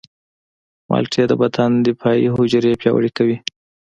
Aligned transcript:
مالټې 0.89 1.23
د 1.27 1.33
بدن 1.41 1.71
دفاعي 1.87 2.27
حجرې 2.35 2.71
پیاوړې 2.81 3.09
کوي. 3.17 3.37